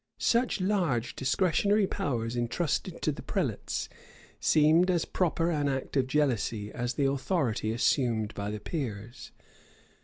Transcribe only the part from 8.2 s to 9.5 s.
by the peers.